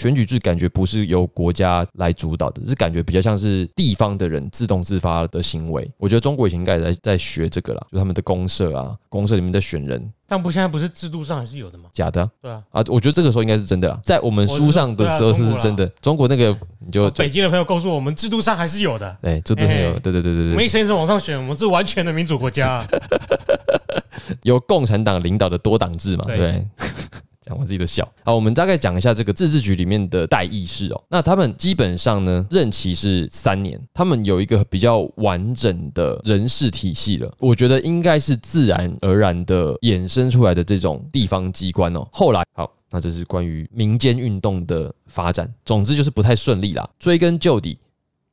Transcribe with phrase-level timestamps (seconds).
[0.00, 5.90] 选举制感觉不是由国家来主导的，是感觉比较像是地方的人自动自发的行为。
[5.98, 11.90] 我觉得中国以前应该在在学这个啦，就他们的公社啊，公社里面在选人，但不现在不是制度上还是有的吗？
[11.92, 12.84] 假的啊对啊，啊！
[12.88, 15.86] 我觉得这个时候应该是真的啦，在我们书上的时候是是是真的。
[16.00, 19.16] 中国那个你就就北京的朋友告诉我们，制度上还是有的。
[19.22, 22.86] 哎，制度没有，嘿对对对对对，我们以前是往上选，我们是完全的民主国家啊。
[24.44, 26.64] 由共产党领导的多党制嘛，对？
[27.50, 28.08] 讲我自己的笑。
[28.24, 31.04] 好，我们大概讲一下这个自治局里面的代议事哦。
[31.08, 37.30] 那他们基本上呢，任期是三年，他们有一个比较完整的人事体系了。
[37.40, 42.06] 我觉得应该是自然而然的衍生出来的这种地方机关哦。
[42.12, 42.70] 后来好。
[42.92, 46.90] 那这是关于民间运动的发展，总之就是不太顺利啦。
[46.98, 47.78] 追根究底，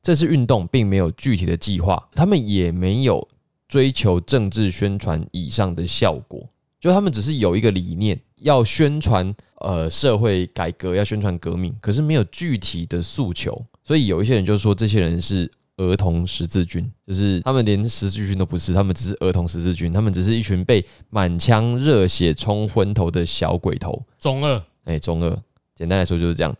[0.02, 3.28] 这次运动并没有具体的计划，他们也没有
[3.68, 6.44] 追求政治宣传以上的效果，
[6.80, 25.36] 就他们只是有一个理念，要宣传呃社会改革，要宣传革命，可是没有具体的诉求，所以有一些人就说这些人是儿童十字军，就是他们连十字军都不是，他们只是儿童十字军，他们只是一群被满腔热血冲昏头的小鬼头，中二，哎，中二，
[25.74, 26.54] 简单来说就是这样。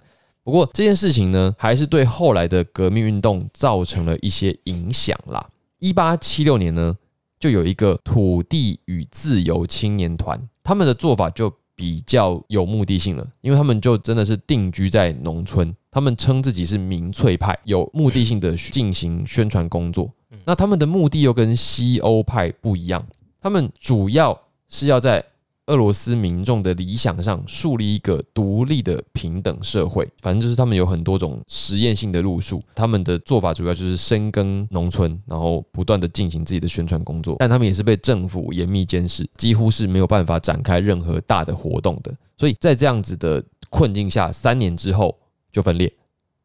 [0.45, 5.47] 不过这件事情呢，还是对后来的革命运动造成了一些影响啦。
[5.79, 6.97] 一八七六年呢，
[7.39, 20.11] 就有一个土地与自由青年团，他们的做法就比较有目的性了，因为他们就真的是定居在农村，他们称自己是民粹派，有目的性的进行宣传工作。
[20.45, 23.07] 那他们的目的又跟西欧派不一样，
[23.41, 24.37] 他们主要
[24.69, 25.25] 是要在
[25.69, 32.63] 俄罗斯民众的理想上树立一个独立的平等社会，反正就是他们有很多种实验性的路数。
[32.75, 37.37] 他们的做法主要就是深耕农村，然后不断的进行自己的宣传工作。
[37.39, 42.13] 但他们也是被政府严密监视，几乎是没有办法展开任何大的活动的。
[42.37, 45.17] 所以在这样子的困境下，三年之后
[45.53, 45.93] 就分裂。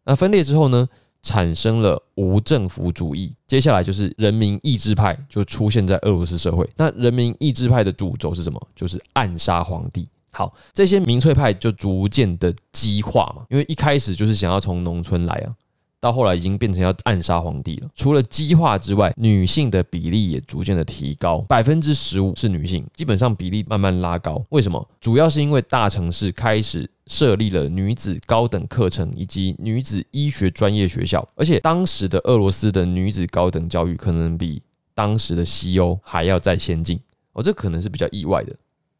[0.05, 0.87] 那分裂之后呢？
[1.23, 6.69] 产生了无政府主义，接下来就是人民意志派就出现在俄罗斯社会。
[6.75, 8.61] 那人民意志派的主轴是什么？
[8.75, 10.07] 就是暗杀皇帝。
[10.31, 15.53] 好，这些民粹派就逐渐的激化嘛，因为一开始就是想要从农村来啊，
[16.03, 17.87] 到后来已经变成要暗杀皇帝了。
[17.95, 24.43] 除了激化之外，女性的比例也逐渐的提高，百分之十五是女性，基本上比例慢慢拉高。
[24.49, 24.85] 为什么？
[24.99, 34.61] 主要是因为大城市开始设立了女子高等课程以及女子医学专业学校，而且当时的俄罗斯的女子高等教育可能比
[34.93, 36.99] 当时的西欧还要再先进。
[37.31, 38.53] 哦，这可能是比较意外的，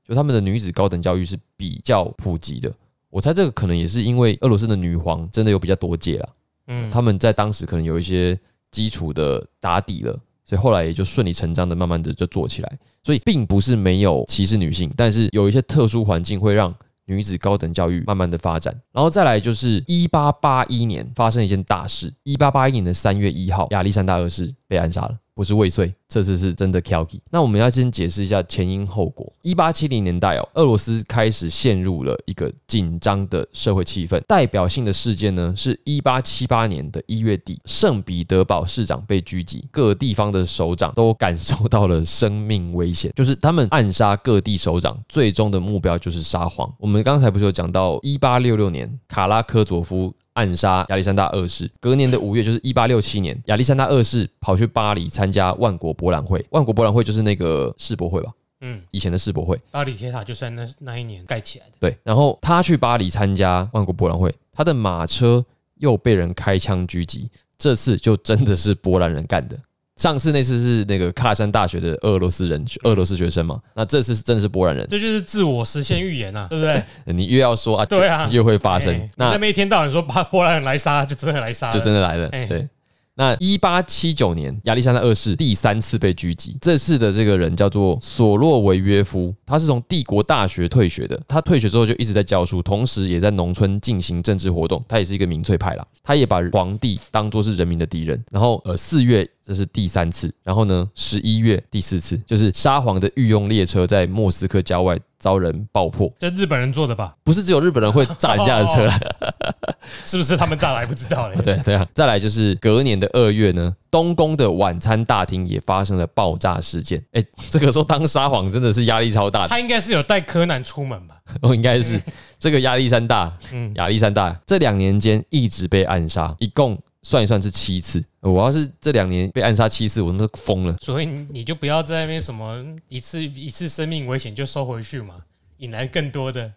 [0.08, 2.74] 就他们的女子高等教育是比较普及的。
[3.10, 6.30] 我猜这个可能也是因为俄罗斯的女皇真的有比较多届了。
[6.68, 8.38] 嗯，他们在当时可能有一些
[8.72, 10.12] 基础的打底了，
[10.46, 12.80] 所以后来也就顺理成章的慢慢的就做起来。
[13.04, 16.74] 所以并不是没有歧视女性，但是有一些特殊环境会让
[17.06, 18.74] 女子高等教育慢慢的发展。
[18.94, 25.18] 然后再来就是一八八一年发生一件大事，一八八一年的三月一号，亚历山大二世被暗杀了。
[25.36, 29.32] 不是未遂，这次是真的 k i 那我们要先解释一下前因后果。
[29.42, 34.22] 一八七零年代哦，俄罗斯开始陷入了一个紧张的社会气氛。
[34.28, 46.72] 代表性的事件呢，是一八七八年的一月底，圣彼得堡市长被狙击，各地方的首长都感受到了生命危险， 就是他们暗杀各地首长，最终的目标就是沙皇。
[46.78, 50.14] 我们刚才不是有讲到一八六六年卡拉科佐夫。
[50.34, 56.44] 暗杀亚历山大二世，隔年的五月就是一八六七年，亚历山大二世跑去巴黎参加万国博览会。
[56.52, 58.32] 万国博览会就是那个世博会吧？
[58.62, 59.60] 嗯，以前的世博会。
[59.72, 61.74] 巴黎铁塔就是在那那一年盖起来的。
[61.80, 65.46] 对，然后他去巴黎参加万国博览会，他的马车
[65.76, 69.58] 又被人开枪狙击，这次就真的是波兰人干的。
[69.98, 74.88] 上次那次是那个喀山大学的俄罗斯人，俄罗斯学生嘛，那这次是真的是波兰人。
[74.90, 76.84] 这就是自我实现预言呐、 对不对？
[77.14, 79.10] 你越要说啊，对啊越会发生哎。
[79.16, 82.28] 那那边一天到晚说把波兰人来杀，就真的来杀，就真的来了。
[82.30, 82.68] 哎对，
[83.16, 91.22] 那一八七九年，亚历山大二世第三次被狙击，这次的这个人叫做索洛维约夫，他是从帝国大学退学的。
[91.28, 94.84] 他退学之后就一直在教书，同时也在农村进行政治活动。
[94.88, 98.20] 他也是一个民粹派啦，他也把皇帝当作是人民的敌人。
[98.32, 100.34] 然后呃，四月这是第三次。
[100.44, 107.14] 然后呢，十一月第四次，就是沙皇的御用列车在莫斯科郊外遭人爆破，这日本人做的吧？
[107.24, 109.00] 不是只有日本人会炸人家的车啦，
[110.06, 111.42] 是不是他们炸来不知道嘞？
[111.42, 111.88] 对对啊。
[111.94, 117.02] 再来就是隔年的二月呢，东宫的晚餐大厅也发生了爆炸事件。
[117.14, 121.16] 哎，这个时候当沙皇真的是压力超大的，他应该是有带柯南出门吧？
[121.42, 122.02] 哦，应该是
[122.38, 128.04] 这个亚历山大，嗯，亚历山大这两年间一直被暗杀，一共算一算是七次。
[128.22, 130.76] 我要是这两年被暗杀七次，我他妈疯了。
[130.82, 135.16] 所以你就不要在那边什么一次一次生命危险就收回去嘛，
[135.58, 136.52] 引来更多的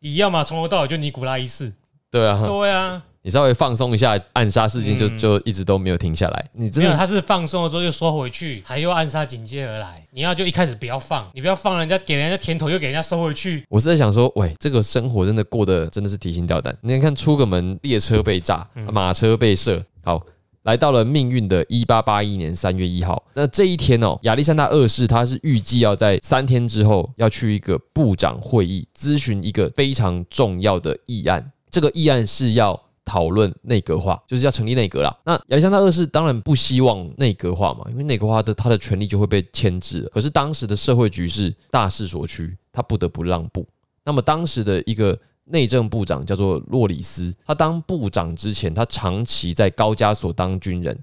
[0.00, 1.72] 一样嘛，从头到尾就尼古拉一世。
[2.14, 6.48] 对啊，对啊，你稍微放松一下，暗杀事件就嗯就一直都没有停下来。
[6.52, 10.00] 你真没有，的他是放松了之后又收回去，才又暗杀紧接而来。
[10.12, 13.64] 你要就一开始不要放，你不要放人家给人家甜头，又给人家收回去。
[13.68, 16.72] 我是在想说，喂，这个生活真的过得真的是提心吊胆。
[16.82, 20.22] 你看，出个门，列车被炸，马车被射，好。
[20.64, 31.52] 来到了命运的一八八一年三月一号，那这一天哦，亚历山大二世他是预计要在三天之后要去一个部长会议咨询一个非常重要的议案。
[31.74, 35.12] 这个议案是要讨论内阁化，就是要成立内阁啦。
[35.24, 40.08] 那亚历山大二世当然不希望内阁化嘛，因为内阁化的他的权力就会被牵制。
[40.14, 43.66] 可是当时的社会局势大势所趋，他不得不让步。
[44.04, 50.96] 那么当时的一个内政部长叫做洛里斯，他当部长之前，他长期在高加索当军人。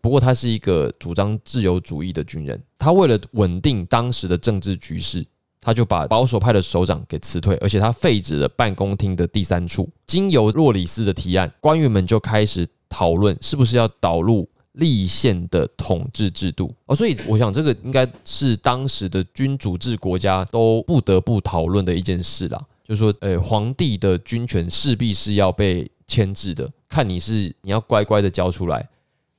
[0.00, 5.26] 不过他是一个主张自由主义的军人，他为了稳定当时的政治局势，
[5.68, 9.86] 他就把保守派的首长给辞退，而且他废止了办公厅的第三处。
[10.06, 16.96] 经由洛里斯的提案，官员们就开始讨论是不是要导入立宪的统治制度哦。
[16.96, 22.58] 所以我想，这个应该是当时的君主制国家都不得不讨论的一件事啦。
[22.86, 28.88] 就是说，呃，皇帝的军权势必是要被牵制的，看你是你要乖乖的交出来，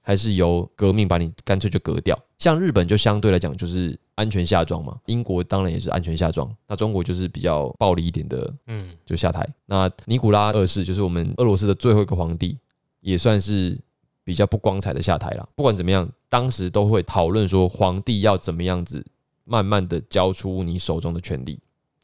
[0.03, 2.15] 还是由革命把你干脆就革掉。
[2.39, 9.47] 像日本就相对来讲就是安全下装嘛，英国当然也是安全下装，那中国就是比较暴力一点的，嗯，就下台。
[9.65, 12.57] 那尼古拉二世就是我们俄罗斯的最后一个皇帝，
[13.01, 13.77] 也算是
[14.23, 15.47] 比较不光彩的下台了。
[15.55, 19.05] 不管怎么样，当时都会讨论说皇帝要怎么样子，
[19.43, 21.59] 慢慢的交出你手中的权力。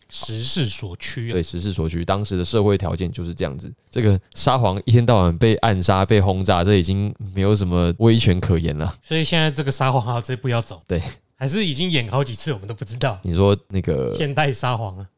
[0.09, 1.33] 时势所趋啊。
[1.33, 3.71] 对，时势所趋，当时的社会条件就是这样子。
[3.89, 8.95] 这个沙皇一天到晚被暗杀、被轰炸，这已经没有什么威权可言了。
[9.03, 11.01] 所以现在这个沙皇还有这步要走，对，
[11.35, 13.19] 还是已经演好几次，我们都不知道。
[13.23, 15.09] 你说那个现代沙皇啊，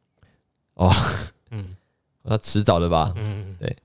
[0.76, 0.94] 哦，
[1.52, 1.76] 嗯
[2.24, 3.14] 那迟早的吧？
[3.16, 3.76] 嗯，对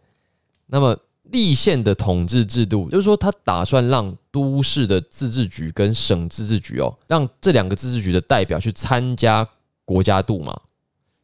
[0.67, 9.47] 那么立宪的统治制度，就是说他打算让都市的自治局跟省自治局哦，让这两个自治局的代表去参加
[9.85, 10.59] 国家度嘛，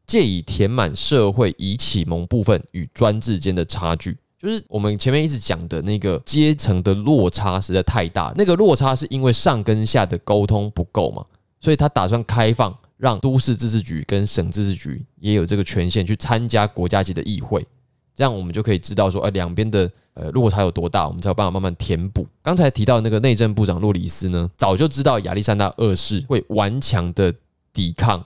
[0.08, 4.16] 借以填满社会以启蒙部分与专制间的差距。
[4.40, 11.24] 就是我们前面一直讲的那个阶层的落差实在太大，那个落差是因为上跟下的沟通不够嘛，
[11.60, 17.66] 所以他打算开放，让都市自治局跟省自治局也有这个权限去参加国家级的议会。
[18.14, 22.26] 这样我们就可以知道说，呃，两边的呃落差有多大，我们才有办法慢慢填补。
[22.42, 27.34] 刚才提到那个内政部长洛里斯呢，早就知道亚历山大二世会顽强的
[27.72, 28.24] 抵抗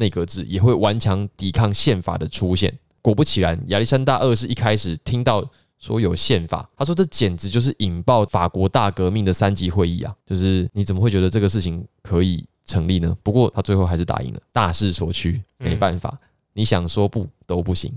[0.00, 2.76] 内阁制，也会顽强抵抗宪法的出现。
[3.00, 5.48] 果不其然，亚历山大二世一开始听到
[5.78, 10.14] 说有宪法，他说这简直就是引爆法国大革命的三级会议啊！
[10.26, 13.16] 就是你怎么会觉得这个事情可以成立呢？
[13.22, 16.18] 不过他最后还是答应了，大势所趋，没办法，
[16.52, 17.92] 你想说不都不行。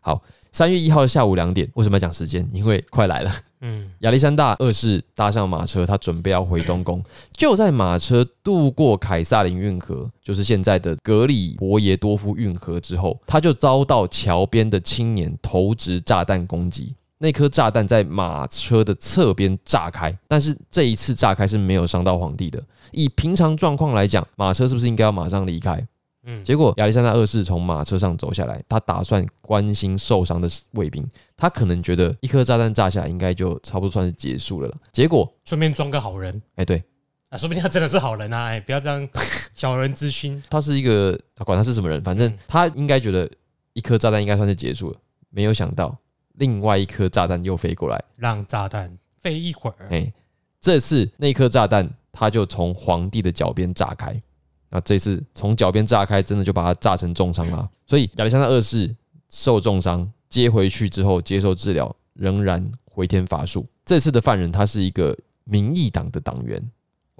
[0.00, 0.22] 好，
[0.56, 2.48] 三月一号下午两点，为什么要讲时间？
[2.50, 3.30] 因为快来了。
[3.60, 7.04] 嗯，亚历山大二世搭上马车，他准备要回东宫。
[7.30, 16.94] 就在马车渡过凯撒林运河，就是现在的格里伯耶多夫运河之后，他就遭到桥边的青年投掷炸弹攻击。
[17.18, 22.62] 那颗炸弹在马车的侧边炸开，但是这一次炸开是没有伤到皇帝的。
[22.92, 25.86] 以平常状况来讲，马车是不是应该要马上离开？
[26.26, 34.76] 嗯结果亚历山大二世从马车上走下来，他打算关心受伤的卫兵，他可能觉得一颗炸弹炸下来，应该就差不多算是结束了啦。
[34.92, 36.82] 结果，顺便装个好人哎、对
[37.30, 38.46] 啊，说不定他真的是好人啊！
[38.46, 39.08] 哎，不要这样
[39.54, 40.40] 小人之心。
[40.50, 43.28] 他是一个，他管他是什么人，反正嗯他应该觉得
[43.72, 44.98] 一颗炸弹应该算是结束了。
[45.30, 45.96] 没有想到，
[46.34, 50.12] 另外一颗炸弹又飞过来，让炸弹飞一会儿，哎、
[50.60, 54.20] 这次那颗炸弹他就从皇帝的脚边炸开，
[54.70, 57.68] 那这次从脚边炸开，真的就把他炸成重伤了。
[57.86, 58.94] 所以亚历山大二世
[59.30, 63.66] 受重伤，接回去之后接受治疗，仍然回天乏术。
[63.84, 66.60] 这次的犯人他是一个民意党的党员，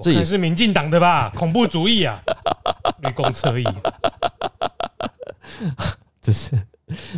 [0.03, 1.31] 这也是民进党的吧？
[1.37, 2.21] 恐怖主义啊，
[3.03, 3.65] 绿公车翼，
[6.21, 6.61] 这是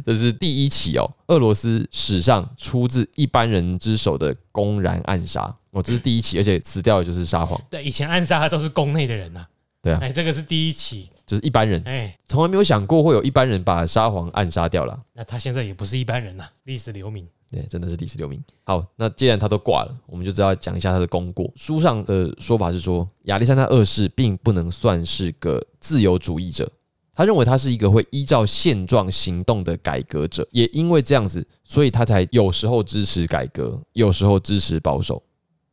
[0.04, 5.54] 这是第一起哦，俄罗斯史上出自一般人之手的公然暗杀。
[5.70, 9.47] 哦，这是第一起，而且死掉的就是沙皇，对，以前暗杀的都是宫内的人呐、
[9.80, 14.99] 对啊哎，这个是第一起，就是一般人，哎，从来没有想过会有一般人把沙皇暗杀掉了。
[15.12, 17.26] 那他现在也不是一般人呐、历史留名。
[17.50, 18.42] 对，真的是历史留名。
[18.64, 21.50] 好，那既然他都挂了，我们就知道讲一下他的功过。
[21.56, 26.70] 书上的说法是说，亚历山大二世并不能算是个自由主义者，
[27.14, 30.47] 他认为他是一个会依照现状行动的改革者。
[30.50, 35.23] 也因为这样子，所以他才有时候支持改革，有时候支持保守。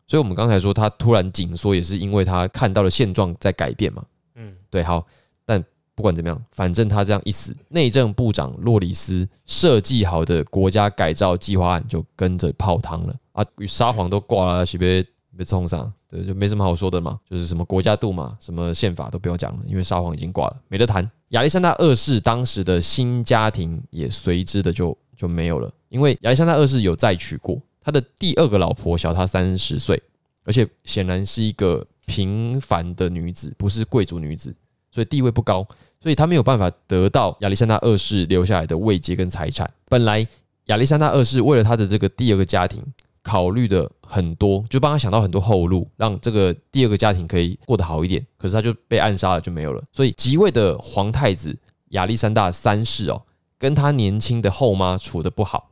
[0.08, 4.04] 所以，我们刚才说他突然紧缩，也是因为他看到了现状在改变嘛。
[4.36, 5.06] 嗯，对，好，
[5.46, 5.64] 但
[5.96, 13.44] 不管怎么样，反正他这样一死，内政部长洛里斯设计好的国家改造计划案就跟着泡汤了啊！
[13.58, 15.06] 与沙皇都挂了，许别
[15.38, 21.10] 被冲上，对，就没什么好说的嘛，就是什么国家度嘛，什么宪法都不用讲了，因为沙皇已经挂了，没得谈。
[21.30, 30.02] 亚历山大二世当时的新家庭也随之的就就没有了，因为亚历山大二世有再娶过，他的第二个老婆小他三十岁，
[30.44, 34.54] 而且显然是一个平凡的女子，不是贵族女子，
[34.92, 35.66] 所以地位不高。
[36.02, 39.72] 所以他没有办法得到亚历山大二世留下来的位阶跟财产。
[39.88, 40.28] 本来
[40.66, 42.84] 亚历山大二世为了他的这个第二个家庭
[43.24, 48.26] 考虑的很多，就帮他想到很多后路，让这个第二个家庭可以过得好一点。
[48.38, 49.84] 可是他就被暗杀了，就没有了。
[49.92, 51.56] 所以即位的皇太子
[51.90, 53.22] 亚历山大三世哦，
[53.58, 55.72] 跟他年轻的后妈处得不好，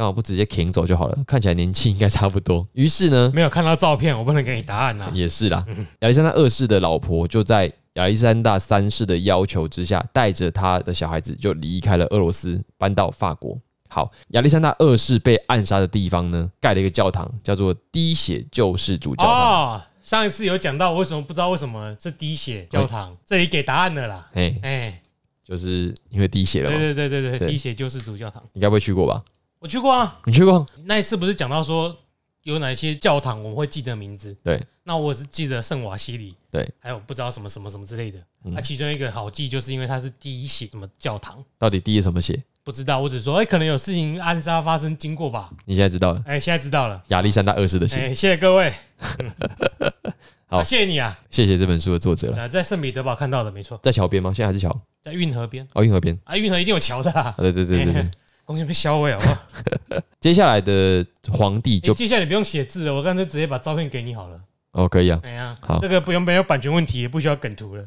[0.00, 1.18] 刚好不直接请走就好了。
[1.26, 2.66] 看起来年轻应该差不多。
[2.72, 5.62] 于是呢，没有看到照片，我不能给你答案呐、也是啦。
[5.98, 13.58] 亚历山大二世的老婆就在亚历山大三世的要求之下，带着他的小孩子就离开了俄罗斯，搬到法国。
[13.90, 19.34] 好，亚历山大二世被暗杀的地方呢，盖了一个教堂，叫做滴血救世主教堂。
[19.34, 23.14] 哦，上一次有讲到，为什么不知道为什么是滴血教堂？
[23.26, 24.30] 这里给答案了啦。
[24.32, 25.02] 哎，哎，
[25.44, 26.80] 就是因为滴血了对嘛。
[26.80, 29.22] 对对对对，对滴血救世主教堂，你该不会去过吧？
[29.60, 30.18] 我去过啊。
[30.24, 30.66] 你去过？
[30.84, 31.96] 那一次不是讲到说
[32.42, 34.34] 有哪些教堂我们会记得名字？
[34.42, 38.18] 对，那我是记得圣瓦西里，对，还有不知道什么什么什么之类的。
[38.44, 42.42] 嗯那其中一个好记，就是因为它是第一血什么教堂，到底第一什么血？
[42.64, 45.50] 不知道，我只说哎，可能有事情暗杀发生经过吧。
[45.66, 47.02] 你现在知道了，哎，现在知道了。
[47.08, 47.96] 亚历山大二世的血。
[47.96, 48.72] 哎，谢谢各位，
[50.48, 51.18] 好啊谢谢你啊！
[51.30, 52.42] 谢谢这本书的作者了。
[52.42, 54.32] 啊，在圣彼得堡看到的，没错，在桥边吗？
[54.34, 54.80] 现在还是桥？
[55.02, 56.18] 在运河边哦，运河边。
[56.24, 57.34] 啊，运河一定有桥的。
[57.36, 58.10] 对对对对对。
[58.50, 60.02] 恭喜被销毁好不好？
[60.18, 64.40] 接下来的皇帝就欸接下来你不用写字了，我干脆直接把照片给你好了。
[64.72, 65.20] 哦，可以啊。
[65.22, 67.84] 哎呀好，这个不用没有版权问题，也不需要梗图了。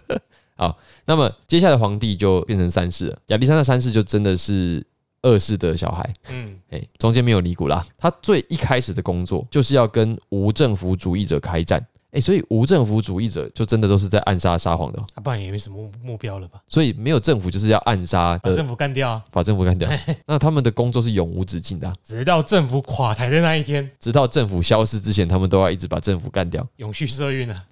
[0.56, 4.82] 好那么接下来皇帝就变成三世了，亚历山大三世就真的是
[5.20, 7.84] 二世的小孩，嗯，哎，中间没有尼古拉。
[7.98, 16.58] 他最一开始的工作就是要跟无政府主义者开战，哎，所以无政府主义者就真的都是在暗杀沙皇的哦，啊，不然也没什么目目标了吧？
[16.66, 19.86] 所以没有政府就是要暗杀，把政府干掉啊，把政府干掉。
[20.26, 26.66] 那他们的工作是永无止境的啊、直到政府垮台的那一天，直到政府消失之前，他们都要一直把政府干掉。
[26.76, 27.64] 永续社运啊。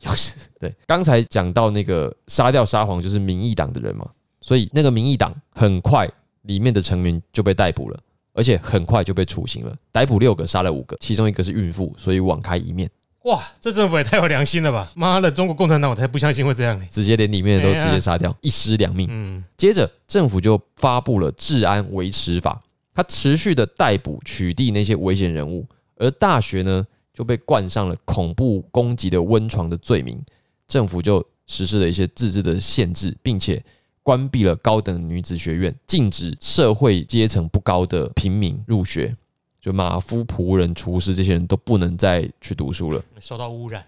[0.60, 4.06] 对，刚才讲到那个杀掉沙皇就是民意党的人嘛，
[4.42, 6.06] 所以那个民意党很快
[6.42, 7.98] 里面的成员就被逮捕了，
[8.34, 9.74] 而且很快就被处刑了。
[9.90, 12.90] 逮捕六个，杀了五个，其中一个是孕妇，所以网开一面，
[13.24, 14.86] 哇，这政府也太有良心了吧！
[14.94, 16.86] 妈的，中国共产党我才不相信会这样呢。
[16.90, 19.08] 直接连里面的都直接杀掉，一尸两命。
[19.10, 22.60] 嗯，接着政府就发布了治安维持法，
[22.94, 25.66] 它持续的逮捕取缔那些危险人物，
[25.96, 30.22] 而大学呢就被冠上了恐怖攻击的温床的罪名，
[30.68, 33.64] 政府就实施了一些自治的限制，并且
[34.02, 39.16] 关闭了高等女子学院，禁止社会阶层不高的平民入学，
[39.64, 43.02] 就马夫、仆人、厨师这些人都不能再去读书了。
[43.18, 43.82] 受到污染，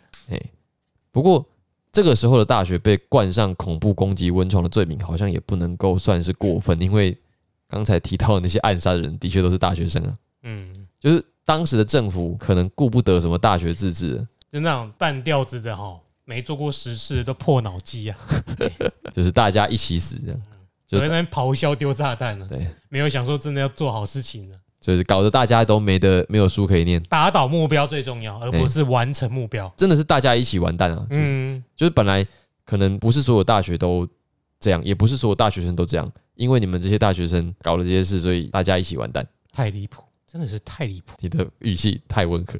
[1.12, 1.44] 不过
[1.92, 7.14] 这个时候的大学被冠上恐怖攻击温床的罪名，好像也不能够算是过分，因为
[7.68, 10.16] 刚才提到的那些暗杀的人，的确都是大学生啊。
[10.44, 18.18] 嗯，就是当时的政府可能顾不得什么大学自治，就那种半吊子的哈，没做过实事都破脑机啊，
[19.12, 20.42] 就是大家一起死这样，
[20.86, 24.56] 就所以那边咆哮丢炸弹呢，对，没有想说真的要做好事情呢。
[24.86, 29.68] 就是搞得大家都没得没有书可以念，打倒目标最重要，而不是完成目标。
[29.76, 31.04] 真的是大家一起完蛋啊！
[31.10, 32.24] 就是嗯，就是本来
[32.64, 34.06] 可能不是所有大学都
[34.60, 39.26] 这样，也不是所有大学生都这样，因为你们这些大学生搞了这些事，所以大家一起完蛋。
[39.52, 41.16] 太离谱，真的是太离谱。
[41.18, 42.56] 你的语气太温和。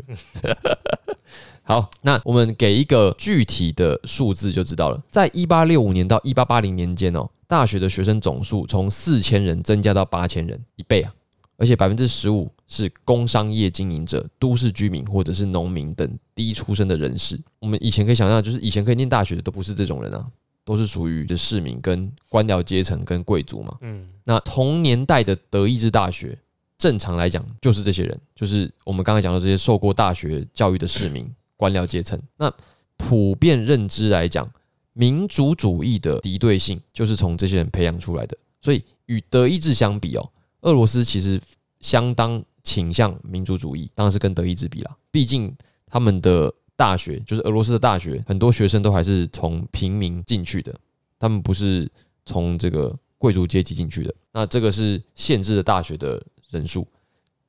[1.62, 5.00] 好，那我们给一个具体的数字就知道了。
[5.12, 11.14] 在一八六五年到一八八零年间哦，大学的学生总数从四千人增加到八千人，一倍啊！
[11.56, 17.40] 而且百分之十五是工商业经营者、都市居民或者是农民等低出身的人士。
[17.58, 20.26] 我们以前可以想象，就是以前可以念大学的都不是这种人啊，
[20.64, 23.76] 都是属于的市民跟官僚阶层跟贵族嘛。
[23.80, 26.38] 嗯，那同年代的德意志大学，
[26.76, 32.20] 正常来讲就是这些人，就是我们刚才讲到这些受过大学教育的市民、官僚阶层。
[32.36, 32.52] 那
[32.98, 34.50] 普遍认知来讲，
[34.92, 38.36] 民族主义的敌对性就是从这些人培养出来的。
[38.60, 40.28] 所以与德意志相比哦，
[40.66, 41.40] 俄罗斯其实
[41.80, 44.96] 相当倾向民族主义，当然是跟德意志比啦。
[45.11, 45.54] 毕竟
[45.87, 50.75] 他们的大学就是俄罗斯的大学，很多学生都还是从平民进去的，
[51.18, 51.90] 他们不是
[52.25, 54.14] 从这个贵族阶级进去的。
[54.32, 56.20] 那这个是限制了大学的
[56.50, 56.87] 人数。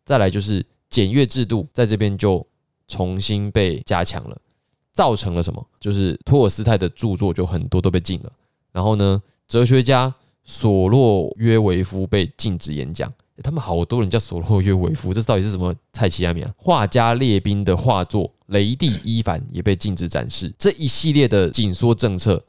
[0.06, 2.46] 再来就是检阅制度，在这边就
[2.88, 4.40] 重新被加强了，
[4.94, 5.68] 造成了什么？
[5.80, 8.32] 就是托尔斯泰的著作就很多都被禁了。
[8.72, 10.14] 然后呢，哲学家
[10.48, 13.08] 索洛约维夫被禁止演讲。
[13.08, 16.52] 欸他们好多人叫索洛约维夫，这到底是什么菜奇亚米啊？
[16.58, 20.52] 画家列宾的画作《雷帝伊凡》也被禁止展示。
[20.58, 22.44] 这一系列的紧缩政策，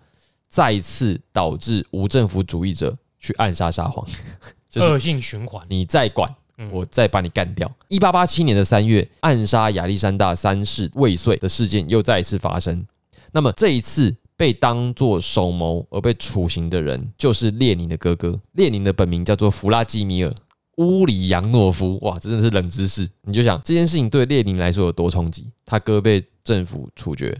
[0.49, 4.03] 再次导致无政府主义者去暗杀沙皇，
[4.71, 5.63] 就是恶性循环。
[5.69, 7.71] 你再管嗯，我再把你干掉。
[7.89, 12.83] 一八八七年的三月，暗杀亚历山大三世未遂的事件又再一次发生。
[13.31, 18.41] 那么这一次被当作首谋而被处刑的人，就是列宁的哥哥。
[18.53, 20.31] 列宁的本名叫做弗拉基米尔·
[20.77, 21.99] 乌里扬诺夫。
[22.03, 23.07] 哇，真的是冷知识！
[23.23, 25.51] 你就想这件事情对列宁来说有多冲击？
[25.67, 27.37] 他哥被政府处决，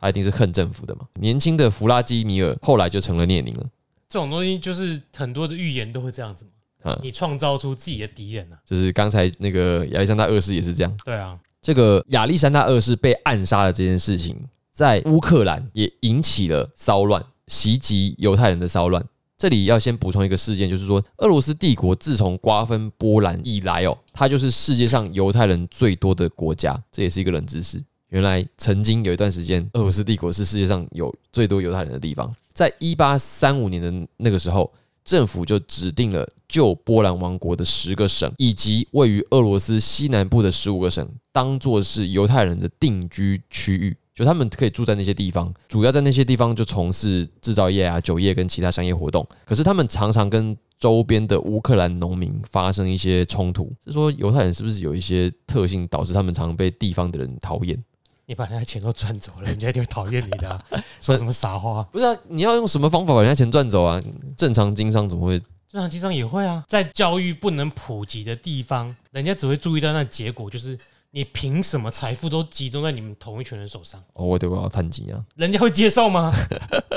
[0.00, 1.02] 他一定是恨政府的嘛。
[1.20, 3.64] 年轻的弗拉基米尔后来就成了列宁了。
[4.08, 6.44] 这种东西就是很多的预言都会这样子
[6.82, 8.58] 嘛，啊，你创造出自己的敌人啊。
[8.66, 10.92] 就是刚才那个亚历山大二世也是这样。
[11.04, 14.36] 对啊，这个亚历山大二世被暗杀的这件事情，
[14.80, 19.04] 在乌克兰也引起了骚乱，袭击犹太人的骚乱。
[19.36, 27.78] 这里要先补充一个事件，就是说，俄罗斯帝国自从瓜分波兰以来哦，它就是世界上犹太人最多的国家，这也是一个冷知识。
[28.08, 32.34] 原来曾经有一段时间，俄罗斯帝国是世界上有最多犹太人的地方。
[32.54, 34.72] 在一八三五年的那个时候，
[35.04, 43.94] 政府就指定了旧波兰王国的十个省，以及位于俄罗斯西南部的十五个省，当做是犹太人的定居区域。
[44.14, 49.26] 就他们可以住在那些地方，主要在那些地方就从事制造业啊、酒业跟其他商业活动。
[49.44, 53.72] 可是他们常常跟周边的乌克兰农民发生一些冲突。
[53.84, 57.78] 是说犹太人是不是有一些特性，导致他们常被地方的人讨厌？
[58.26, 60.62] 你把人家钱都赚走了，人家一定会讨厌你的啊、
[61.02, 61.82] 说什么傻话？
[61.90, 64.00] 不是啊，你要用什么方法把人家钱赚走啊？
[64.36, 65.38] 正常经商怎么会？
[65.68, 70.78] 正常经商也会啊，在教育不能普及的地方，人家只会注意到那结果，就是
[71.12, 74.00] 你凭什么财富都集中在你们同一群人手上？
[74.12, 76.32] 哦，我得我要探金啊，人家会接受吗？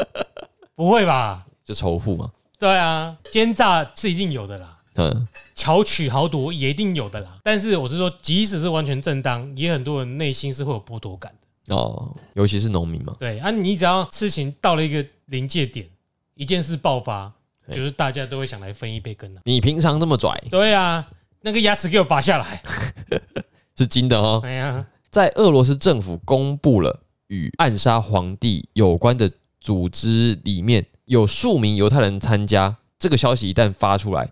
[0.76, 1.46] 不会吧？
[1.64, 2.32] 就仇富嘛。
[2.60, 7.40] 对啊，奸诈是一定有的啦，嗯，巧取豪夺也一定有的啦。
[7.44, 11.34] 但是我是说，即使是完全正当，也很多人内心是会有剥夺感
[11.66, 11.76] 的。
[11.76, 13.16] 哦，尤其是农民嘛。
[13.20, 15.88] 对啊，你只要事情到了一个临界点，
[16.36, 17.34] 一件事爆发，
[17.66, 19.42] 嘿就是大家都会想来分一杯羹啊。
[19.46, 21.10] 你平常这么拽，对啊，
[21.42, 22.62] 那个牙齿给我拔下来。
[23.78, 24.42] 是金的哦。
[24.44, 34.30] 哎呀，在俄罗斯政府公布了与暗杀皇帝有关的组织里面有数名犹太人参加，这个消息一旦发出来，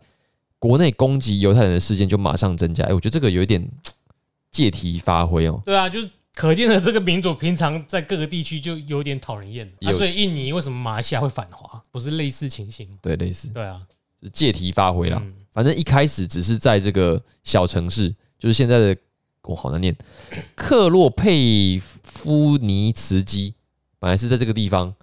[0.60, 2.84] 国内攻击犹太人的事件就马上增加。
[2.86, 3.68] 哎，我觉得这个有一点
[4.52, 5.62] 借题发挥哦。
[5.66, 9.92] 对啊，就是可见的这个民主平常在各个地区就有点讨人厌啊。
[9.94, 12.98] 所以印尼为什么马来西亚会反华，不是类似情形吗？
[13.02, 13.82] 对，类似对啊，
[14.22, 15.22] 是借题发挥啦。
[15.24, 18.96] 嗯反正一开始只是在这个小城市，就是现在的
[19.44, 19.96] 我好难念，
[20.56, 23.56] 克洛佩夫尼茨基，
[24.00, 24.94] 本来是在这个地方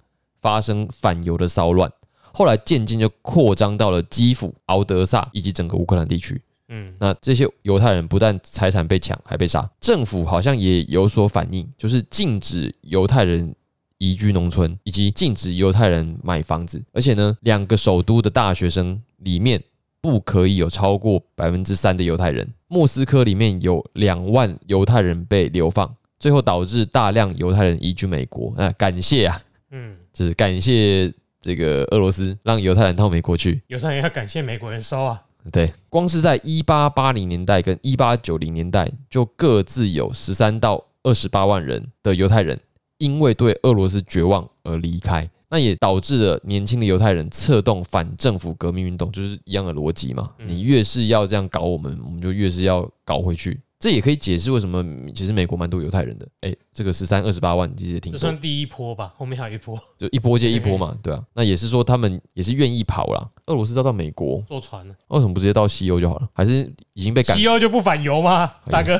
[0.41, 1.91] 发生反犹的骚乱，
[2.31, 6.41] 后来渐渐就扩张到了基辅、敖德萨以及整个乌克兰地区。
[6.69, 9.69] 嗯，那这些犹太人不但财产被抢，还被杀。
[9.81, 13.53] 政府好像也有所反应，就是禁止犹太人
[13.97, 16.81] 移居农村，以及禁止犹太人买房子。
[16.93, 19.61] 而且呢，两个首都的大学生里面
[20.01, 22.47] 不可以有超过百分之三的犹太人。
[22.67, 28.53] 莫斯科里面有两万犹太人被流放，最后导致大量犹太人移居美国。
[28.55, 33.61] 啊，感谢啊，嗯，就是感谢这个俄罗斯让犹太人到美国去。
[33.67, 35.21] 犹太人要感谢美国人收啊。
[35.51, 42.59] 对，光是在一八八零年代跟一八九零年代，就各自有十三到二十八万人的犹太人
[42.97, 50.31] 因为对俄罗斯绝望而离开，那也导致了年轻的犹太人策动反政府革命运动，就是一样的逻辑嘛。
[50.37, 53.59] 嗯你越是要这样搞我们，我们就越是要搞回去。
[53.79, 54.83] 这也可以解释为什么
[55.15, 56.27] 其实美国蛮多犹太人的。
[56.41, 61.23] 哎，这个十三二十八万其实也挺多，这算第一波吧，后面还有一波就一波接一波嘛，对啊。
[61.33, 63.29] 那也是说他们也是愿意跑啦。
[63.45, 64.93] 俄罗斯要到美国，坐船呢。
[65.07, 66.27] 为什么不直接到西欧就好了？
[66.33, 68.51] 还是已经被赶西欧就不反犹吗？
[68.65, 68.99] 大哥，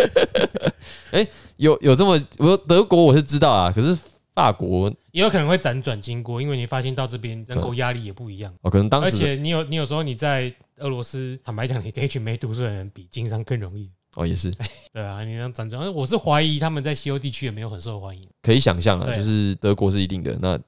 [1.12, 1.26] 哎
[1.56, 3.96] 有有这么我说德国我是知道啊，可是
[4.34, 13.90] 法国也有可能会辗转经过，因为你发现到这边人口压力也不一样，哦，可能当而时而且你有你有时候你在俄罗斯，坦白讲，你跟一群没读书的人比，经商更容易。
[14.14, 14.52] 哦也是
[14.92, 18.28] 对啊，你让辗转，我是怀疑他们在西欧地区也没有很受欢迎。
[18.42, 20.38] 可以想象啊，就是德国是一定的。
[20.40, 20.58] 那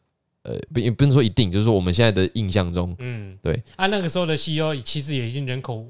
[0.43, 3.63] 呃，不也不能说一定，就是说我们现在的印象中，嗯，对。
[3.77, 5.87] 啊，那个时候的西欧其实也已经人口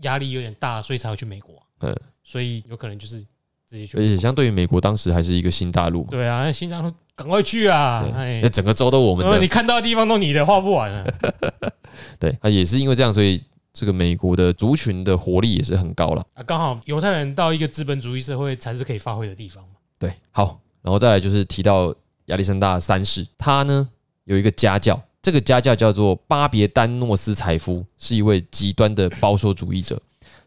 [0.00, 1.62] 压力有点大，所以才会去美国。
[1.80, 3.20] 嗯，所以有可能就是
[3.66, 4.00] 自己去而。
[4.02, 8.06] 且相对于美国当时还是一个新大陆嘛，对啊，那新疆赶快去啊！
[8.14, 11.04] 哎那，整个州都我们的呃你，看到的地方都你的，画不完啊。
[12.20, 16.24] 对，啊，也是因为这样，所以这个美国的族群的活力也是很高了。
[16.34, 19.70] 啊，刚好犹太人到一个资本主义社会才是可以发挥的地方嘛。
[19.98, 21.92] 对，好，然后再来就是提到
[22.26, 23.88] 亚历山大三世，他呢
[24.22, 30.00] 有一个家教，这个家教叫做巴别丹诺斯财夫，是一位极端的保守主义者。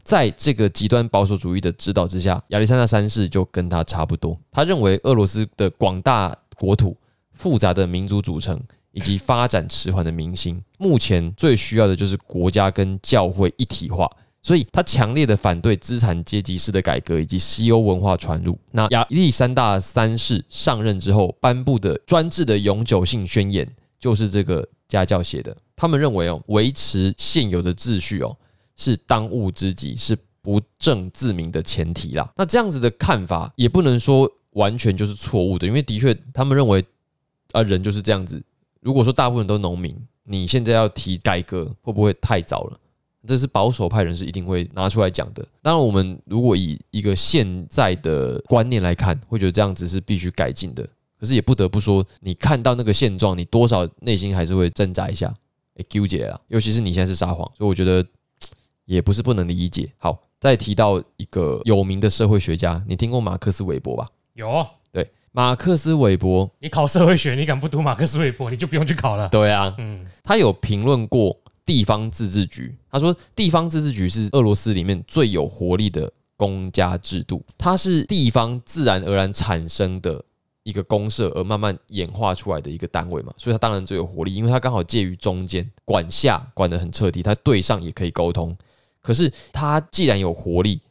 [0.03, 4.35] 在这个极端保守主义的指导之下，亚历山大三世就跟他差不多。
[4.49, 6.97] 他认为俄罗斯的广大国土、
[7.33, 8.59] 复杂的民族组成
[8.91, 14.09] 以及发展迟缓的民心，目前最需要的就是国家跟教会一体化。
[14.43, 18.57] 所以他强烈的反对资产阶级式的改革以及西欧文化传入。
[18.71, 25.55] 那亚历山大三世上任之后颁布的专制的永久性宣言，就是这个家教写的。
[25.75, 28.35] 他们认为哦，维持现有的秩序哦，
[28.75, 32.27] 是当务之急，是不正自明的前提啦。
[32.35, 36.83] 那这样子的看法也不能说完全就是错误的，因为的确他们认为
[37.51, 38.41] 啊，人就是这样子。
[38.79, 42.77] 如果说大部分都农民，你现在要提改革，会不会太早了？
[43.27, 45.45] 这是保守派人士一定会拿出来讲的。
[45.61, 50.83] 当然，我们如果以一个现在的观念来看，会觉得这样子是必须改进的。
[51.19, 55.31] 可是也不得不说，你看到那个现状，你多少内心还是会挣扎一下，
[55.75, 56.39] 哎，纠结啊。
[56.47, 58.03] 尤其是你现在是撒谎，所以我觉得
[58.85, 59.91] 也不是不能理解。
[59.97, 64.07] 好，再提到一个有名的社会学家，你听过马克思韦伯吧？
[64.33, 69.27] 有，对，马克思韦伯，你考社会学，你敢不读马克思韦伯，你就不用去考了。
[69.29, 80.23] 对啊，嗯，他有评论过地方自治局，他说地方自治局是俄罗斯里面最有活力的公家制度，它是地方自然而然产生的
[80.63, 88.57] 一个公社而慢慢演化出来的一个单位嘛，所以它当然最有活力，因为它刚好介于中间，管下管得很彻底，它对上也可以沟通。
[89.01, 90.81] 可是它既然有活力，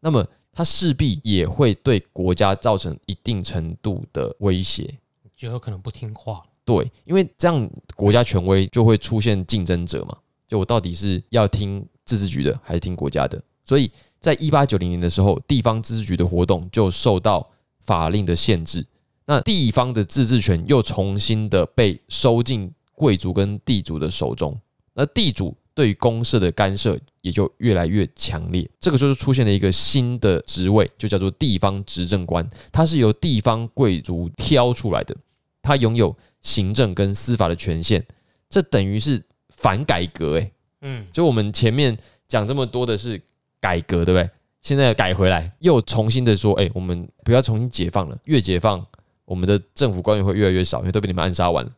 [0.00, 0.26] 那么
[0.58, 4.92] 它势必也会对国家造成一定程度的威胁。
[5.36, 6.42] 就有可能不听话。
[6.64, 10.18] 对，因为这样国家权威就会出现竞争者嘛。
[10.48, 13.40] 就我到底是要听自治局的，还是听国家的？
[13.64, 18.84] 所以在一八九零年的时候，地方自治局的活动就受到法令的限制，
[19.26, 24.60] 那地方的自治权又重新的被收进贵族跟地主的手中，
[24.92, 28.68] 那地主对于公社的干涉也就越来越强烈。
[28.80, 35.14] 这个时候就出现了一个新的职位，就叫做地方执政官，它是由地方贵族挑出来的，
[35.62, 36.12] 他拥有
[36.42, 38.02] 行政跟司法的权限，
[38.50, 43.22] 这等于是反改革诶、嗯，就我们前面讲这么多的是
[43.60, 44.28] 改革，对不对？
[44.60, 48.84] 现在改回来，又重新的说，哎、我们不要重新解放了，越解放，
[49.24, 51.70] 我们的政府官员会越来越少，因为都被你们暗杀完了。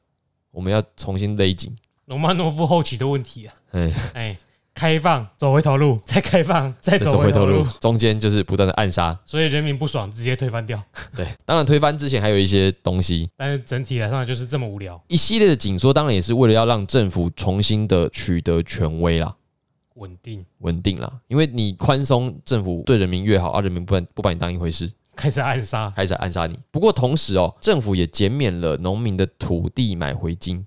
[0.50, 1.76] 我们要重新勒紧，
[2.10, 4.38] 罗曼诺夫后期的问题啊，哎，哎，
[4.74, 9.16] 开放走回头路， 再开放再再走回头路，，中间就是不断的暗杀。
[9.24, 10.82] 所以人民不爽，直接推翻掉。
[11.14, 19.36] 对，当然推翻之前还有一些东西，但是整体来上就是这么无聊，一系列的紧缩，当然也是为了要让政府重新的取得权威啦。
[19.94, 25.92] 稳定，稳定啦，因为你宽松，政府对人民越好，而、人民不不把你当一回事，开始暗杀。
[25.94, 26.58] 开始暗杀你。
[26.72, 30.66] 不过同时哦，政府也减免了农民的土地买回金，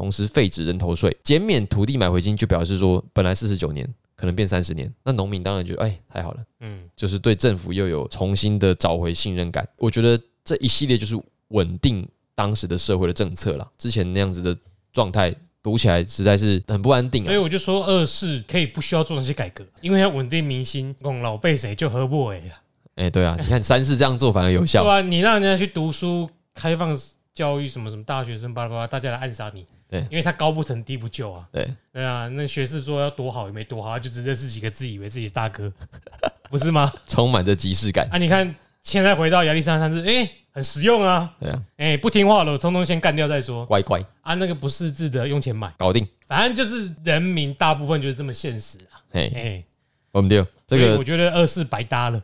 [0.00, 1.14] 同时废止人头税。
[1.22, 3.86] 减免土地买回金就表示说，本来四十九年
[4.16, 9.68] 可能变三十年，那农民当然觉得哎太好了，嗯，就是对政府又有重新的找回信任感。
[9.76, 13.70] 我觉得这一系列就是稳定当时的社会的政策啦。
[13.76, 14.56] 之前那样子的
[14.90, 17.26] 状态读起来实在是很不安定啊。
[17.26, 22.54] 所以我就说二世可以不需要做那些改革，因为要稳定民心，拱老辈谁就喝不为了。
[22.94, 24.90] 哎，对啊，你看三世这样做反而有效 对。
[24.90, 26.98] 啊，你让人家去读书，开放
[27.32, 29.64] 教育什么什么大学生巴拉巴拉，大家来暗杀你。
[29.90, 31.44] 对因为他高不成低不就啊。
[31.50, 35.72] 对，对啊，那学士说要多好也没多好，他就只认识几个字，以为自己是大哥，
[36.48, 36.92] 不是吗？
[37.06, 38.08] 充满着即视感。
[38.10, 41.34] 啊，你看现在回到亚历山大三世，哎、很实用啊。
[41.40, 43.66] 对啊，哎、不听话了，我通通先干掉再说。
[43.66, 46.06] 乖乖啊，那个不识字的用钱买，搞定。
[46.26, 49.02] 反正就是人民大部分就是这么现实啊。
[49.10, 49.64] 哎，哎、
[50.12, 52.22] 我们丢这个我觉得二世白搭了。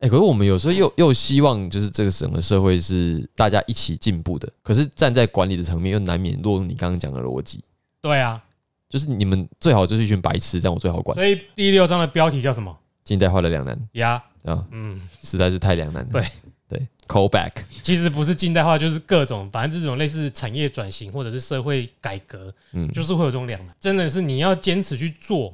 [0.00, 4.50] 哎、可是我们有时候又又希望，就是这个整个社会是大家一起进步的。
[4.62, 7.62] 可是站在管理的层面，又难免落入你刚刚讲的逻辑，
[8.00, 8.42] 对啊，
[8.88, 11.14] 就是你们最好就是一群白痴，这样我最好管。
[11.14, 12.74] 所以第六章的标题叫什么？
[13.04, 16.10] 近代化的两难呀，啊，嗯，实在是太两难了。
[16.12, 16.26] 对
[16.66, 23.76] 对，callback，其实不是近代化，就是各种，反正这种类似产业转型或者是社会改革，嗯，就是会有这种两难。
[23.78, 25.52] 真的是你要坚持去做，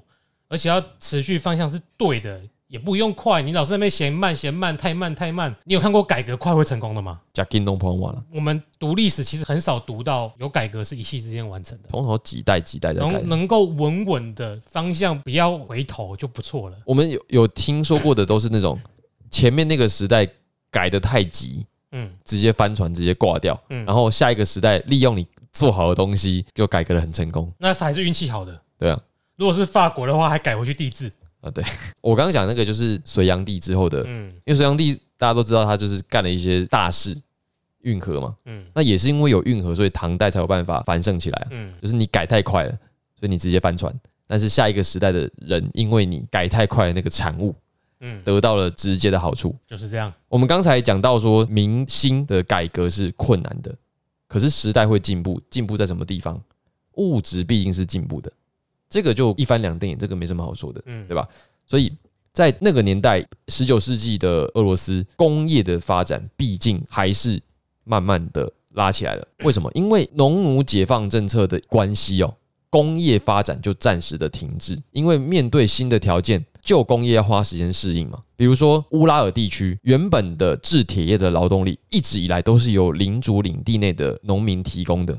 [0.48, 3.40] 而且要持续方向是对的，也不用快。
[3.40, 5.54] 你老是在那边嫌慢嫌慢，太慢太慢。
[5.64, 7.20] 你有看过改革快会成功的吗？
[7.32, 13.28] 加 k i n 朋友完了，我们读历史其实很少读到有改革是一夕之间完成的，通常几代几代的改能。
[13.28, 16.76] 能够稳稳的方向不要回头就不错了。
[16.84, 18.78] 我们有有听说过的都是那种
[19.30, 20.28] 前面那个时代
[20.70, 28.60] 改的太急，嗯直接翻船，直接挂掉，嗯，然后下一个时代利用你做好的东西就改革的很成功，那还是运气好的。
[28.78, 29.00] 对啊。
[29.36, 31.12] 如果是法国的话，还改回去地质。
[31.46, 31.64] 啊，对
[32.02, 37.16] 我刚刚讲那个就是隋炀帝之后的，嗯因为隋炀帝大家都知道他就是干了一些大事，
[37.82, 41.48] 运河嘛，嗯那也是因为有运河，所以唐代才有办法繁盛起来啊。
[41.52, 42.70] 嗯就是你改太快了，
[43.18, 43.94] 所以你直接翻船。
[44.26, 47.54] 但是下一个时代的人，因为你改太快的那个产物，
[48.00, 49.54] 嗯，得到了直接的好处。
[49.68, 50.12] 就是这样。
[50.28, 53.72] 我们刚才讲到说，明星的改革是困难的，
[54.26, 56.42] 可是时代会进步，进步在什么地方？
[56.94, 58.32] 物质毕竟是进步的，
[58.88, 60.82] 这个就一翻两瞪眼，这个没什么好说的。
[60.86, 61.26] 嗯，对吧？
[61.66, 61.92] 所以
[62.32, 67.40] 在那个年代，十九世纪的俄罗斯工业的发展，毕竟还是
[67.84, 69.26] 慢慢的拉起来了。
[69.44, 69.70] 为什么？
[69.74, 72.34] 因为农奴解放政策的关系哦，
[72.70, 74.78] 工业发展就暂时的停滞。
[74.92, 78.20] 因为面对新的条件，旧工业要花时间适应嘛。
[78.36, 85.18] 比如说乌拉尔地区原本的制铁业的劳动力，一直以来都是由领主领地内的农民提供的。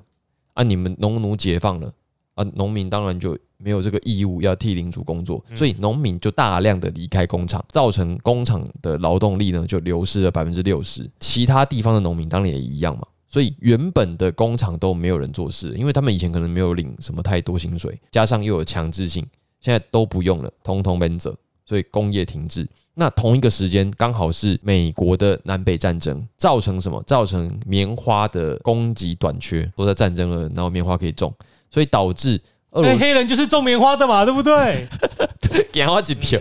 [0.53, 1.91] 啊，你们农奴解放了。
[2.37, 11.09] 啊，农民当然就没有这个义务要替领主工作，所以农民就大量的离开工厂，造成工厂的劳动力呢就流失了百分之六十。
[11.19, 19.25] 其他地方的农民当然也一样嘛，所以原本的工厂都没有人做事，因为他们以前可能没有领什么太多薪水，加上又有强制性，
[19.59, 22.67] 现在都不用了，通通奔走，所以工业停滞。
[22.99, 27.01] 那同一个时间刚好是美国的南北战争，造成什么？
[27.07, 31.31] 造成棉花的供给短缺，都在战争了，然后棉花可以种。
[31.69, 34.87] 所以导致俄罗哎，黑人就是种棉花的嘛，对不对？
[35.41, 36.39] 斯棉花几条，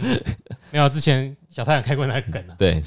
[0.70, 2.54] 没有，之前小太阳开过那个梗啊。
[2.58, 2.82] 对，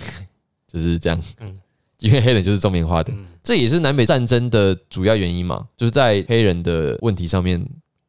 [0.67, 1.21] 就是这样。
[1.39, 1.55] 嗯
[1.99, 7.61] 因为黑人就是种棉花的，嗯这也是南北战争的主要原因嘛，就是在黑人的问题上面，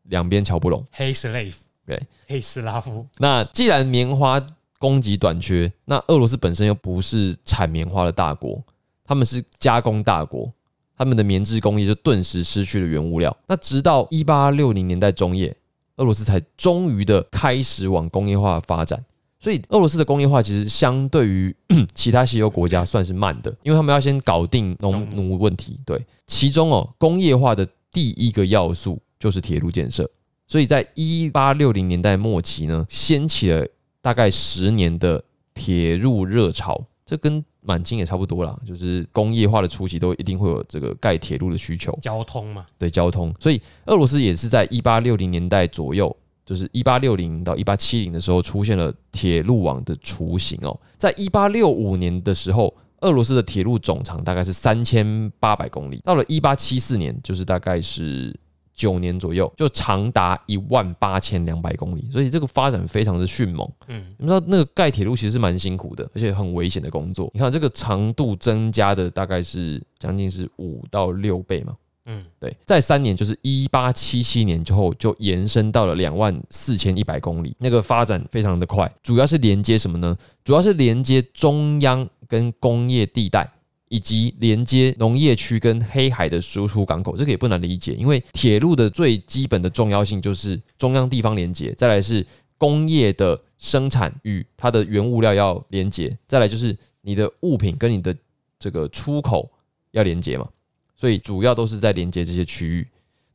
[0.05, 0.87] 两边瞧不拢。
[0.93, 4.41] 黑 slave，对，黑斯拉夫，那既然棉花
[4.79, 8.63] 供给短缺，那俄罗斯本身又不是产棉花的大国，
[9.05, 10.53] 他们是加工大国，
[11.01, 13.35] 他们的棉织工业就顿时失去了原物料。
[13.47, 15.57] 那直到一八六零年代中叶，
[15.97, 19.03] 俄罗斯才终于的开始往工业化发展。
[19.39, 21.57] 所以俄罗斯的工业化其实相对于
[21.95, 25.81] 其他西欧国家算是慢的，因为他们要先搞定农奴问题。
[25.87, 30.07] 对，其中哦，工业化的第一个要素就是铁路建设。
[30.47, 33.67] 所以在一八六零年代末期呢，掀起了
[34.03, 36.85] 大概十年的铁路热潮。
[37.07, 41.97] 这跟满清也差不多啦，就是工业化的初期都一定会有这个盖铁路的需求。
[42.01, 46.15] 交通嘛，对交通，所以俄罗斯也是在一八六零年代左右，
[46.47, 50.79] 就是一八六零到一八七零的时候出现了铁路网的雏形哦。
[50.97, 58.35] 在一八六五年的时候，俄罗斯的铁路总长大概是三千八百公里，到了一八七四年，就是大概是
[58.81, 63.71] 九年左右，就长达一万八千两百公里，所以这个发展非常的迅猛。
[63.89, 67.31] 嗯，你们知道那个盖铁路其实是蛮辛苦的，而且很危险的工作。
[67.35, 71.77] 你看这个长度增加的大概是将近是五到六倍嘛。
[72.07, 78.91] 嗯，对，在三年就是一八七七年之后，就延伸到了两万四千一百公里，那个发展非常的快。
[79.03, 80.17] 主要是连接什么呢？
[80.43, 83.53] 主要是连接中央跟工业地带，
[83.91, 87.17] 以及连接农业区跟黑海的输出港口。
[87.17, 92.25] 这个也不难理解，因为铁路的最基本的重要性就是中央地方连接，再来是
[92.57, 98.17] 工业的生产与它的原物料要连接，再来就是你的物品跟你的
[98.59, 99.51] 这个出口
[99.91, 100.49] 要连接嘛。
[100.97, 102.87] 所以主要都是在连接这些区域。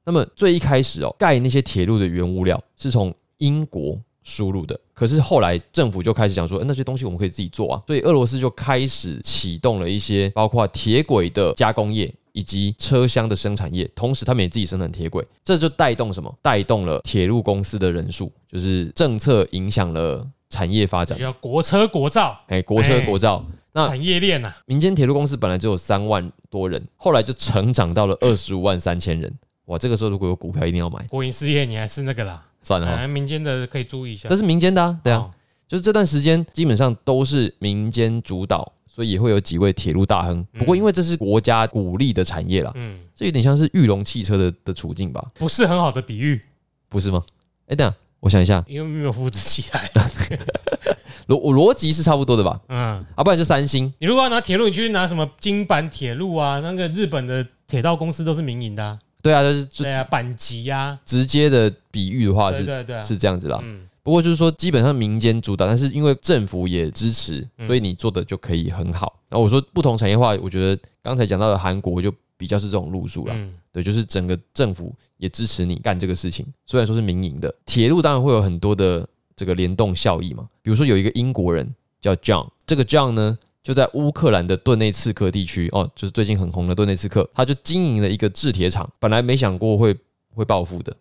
[0.05, 12.13] 那么最一开始哦，盖那些铁路的原物料是从英国输入的，可是后来政府就开始讲说，呃那些东西我们可以自己做啊，所以俄罗斯就开始启动了一些包括铁轨的加工业。
[12.37, 16.37] 以及车厢的生产业，同时他们也自己生产铁轨，这就带动什么？
[16.41, 21.23] 带动了铁路公司的人数，就是政策影响了产业发展就。
[21.23, 29.33] 叫国车国造哎，国车国造，那产业链呐，民间铁路公司本来只有三万多人，后来就成长到了二十五万三千人。
[29.65, 31.05] 哇，这个时候如果有股票，一定要买。
[31.09, 34.29] 国营事业你还是那个啦，算了哈，哎，民间的可以注意一下。
[34.29, 35.31] 这是民间的啊，对啊，哦，
[35.67, 40.45] 就是这段时间基本上都是民间主导，所以也会有几位铁路大亨。
[40.57, 45.31] 不过因为这是国家鼓励的产业啦，嗯，这有点像是玉龙汽车的的处境吧？
[45.35, 46.39] 不是很好的比喻。
[46.87, 47.23] 不是吗？
[47.67, 49.89] 哎，等下我想一下，因为没有复制起来。
[51.27, 52.61] 逻逻辑是差不多的吧？
[52.67, 56.59] 嗯，啊，不然就三星，你如果要拿铁路，你去拿什么京阪铁路啊？
[56.59, 63.59] 那个日本的铁道公司都是民营的、啊，对啊，就是就对啊，板级啊，直接的比喻的话是对对对啊，是这样子啦。
[63.63, 69.19] 嗯不过就是说，基本上民间主导，但是因为政府也支持，嗯所以你做的就可以很好。
[69.27, 73.33] 然后我说不同产业化，我觉得刚才讲到的韩国就比较是这种路数啦。
[73.35, 80.47] 嗯对，就是整个政府也支持你干这个事情，虽然说是民营的，铁路当然会有很多的这个联动效益嘛。
[80.61, 81.67] 比如说有一个英国人
[81.99, 89.97] 叫 John，这个 John 呢就在乌克兰的顿内茨克地区哦，就是最近很红的顿内茨克，他就经营了一个制铁厂，本来没想过会
[90.35, 90.95] 会暴富的。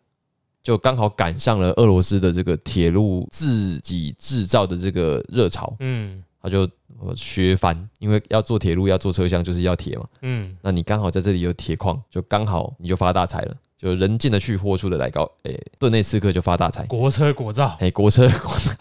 [0.62, 6.24] 就刚好赶上了俄罗斯的这个铁路自己制造的这个热潮，嗯。
[6.40, 6.68] 他就
[7.00, 18.74] 呃削翻，因为要做铁路要做车厢就是要铁嘛，嗯，那你刚好在这里有铁矿，就刚好你就发大财了，就人进得去，货出得来高，诶、顿内刺客就发大财，国车国造，诶、国车国车，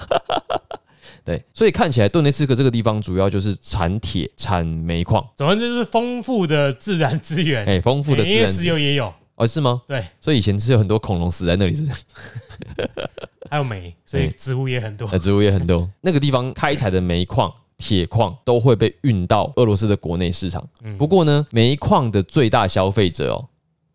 [1.26, 9.82] 对，所以看起来顿内刺客这个地方主要就是产铁、产煤矿，总之就是丰富的自然资源，诶、丰富的自因为石油也有，哦，是吗？
[9.88, 12.04] 对，所以以前是有很多恐龙死在那里，是不是？
[13.50, 15.08] 还有煤，所以植物也很多。
[15.12, 15.90] 那植物也很多。
[16.02, 20.68] 那个地方开采的煤矿、铁矿都会被运到俄罗斯的国内市场。
[20.84, 23.48] 嗯不过呢，煤矿的最大消费者哦，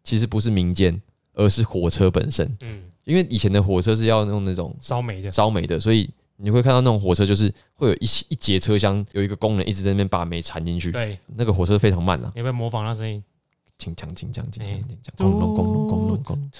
[0.05, 0.99] 其实不是民间，
[1.35, 2.47] 而是火车本身。
[2.61, 6.09] 嗯，因为以前的火车是要用那种烧煤的，烧煤的，所以
[6.40, 13.22] 你会看到那种火车就是会有一一节车厢有一个工人一直在那边把煤缠进去，对，那个火车非常慢啊，你要不要模仿那声音？
[13.77, 14.81] 轻锵轻锵轻锵哎。
[14.88, 16.51] 轻锵，咣隆轰隆轰隆轰隆。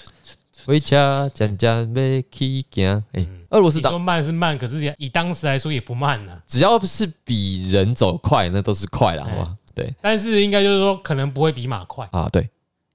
[0.65, 6.41] 回家讲讲要去行，哎，俄罗斯说慢是慢，可是以当时来说也不慢呢。
[6.45, 9.57] 只要是比人走快，那都是快了，好吧？
[9.73, 9.95] 对。
[10.01, 12.49] 但是应该就是说，可能不会比马快，啊，对，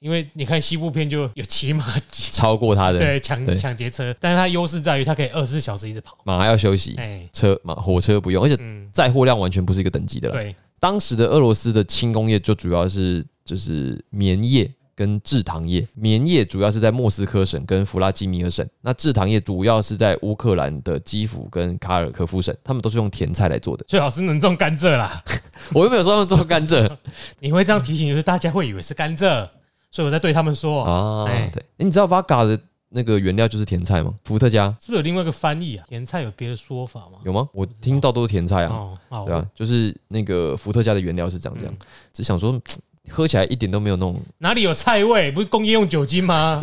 [0.05, 1.83] 因为你看西部片就有骑马，
[2.31, 6.19] 超过他的对抢抢劫车，但是它优势在于它可以二十四小时一直跑。
[6.25, 10.35] 马还要休息，哎，车马火车不用，而且嗯，载货量完全不是一个等级的了。
[10.35, 23.83] 对，当时的俄罗斯的轻工业就主要是就是棉业跟制糖业，棉业主要是在莫斯科省跟弗拉基米尔省，那制糖业主要是在乌克兰的基辅跟卡尔科夫省，他们都是用甜菜来做的。
[23.89, 25.19] 最好是能种甘蔗啦。
[25.73, 26.95] 我又没有说他们做甘蔗
[27.41, 29.49] 你会这样提醒，就是大家会以为是甘蔗，
[29.95, 34.13] 所以我在对他们说，啊，哎对，诶你知道 Vaga 的那个原料就是甜菜吗？
[34.25, 35.87] 伏特加是不是有另外一个翻译啊？
[35.89, 37.19] 甜菜有别的说法吗？
[37.25, 37.49] 有吗？
[37.53, 41.73] 我听到都是甜菜啊，哦，好，对啊，就是那个伏特加的原料是长这样，
[42.13, 42.61] 只想说
[43.09, 45.31] 喝起来一点都没有那种，哪里有菜味？
[45.31, 46.61] 不是工业用酒精吗？